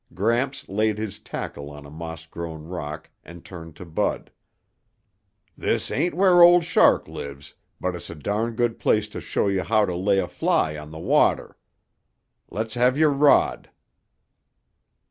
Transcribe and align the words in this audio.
Gramps 0.15 0.67
laid 0.67 0.97
his 0.97 1.19
tackle 1.19 1.69
on 1.69 1.85
a 1.85 1.91
moss 1.91 2.25
grown 2.25 2.63
rock 2.63 3.11
and 3.23 3.45
turned 3.45 3.75
to 3.75 3.85
Bud. 3.85 4.31
"This 5.55 5.91
ain't 5.91 6.15
where 6.15 6.41
Old 6.41 6.63
Shark 6.63 7.07
lives, 7.07 7.53
but 7.79 7.95
it's 7.95 8.09
a 8.09 8.15
darn' 8.15 8.55
good 8.55 8.79
place 8.79 9.07
to 9.09 9.21
show 9.21 9.47
you 9.47 9.61
how 9.61 9.85
to 9.85 9.95
lay 9.95 10.17
a 10.17 10.27
fly 10.27 10.75
on 10.75 10.89
the 10.89 10.97
water. 10.97 11.55
Let's 12.49 12.73
have 12.73 12.97
your 12.97 13.11
rod." 13.11 13.69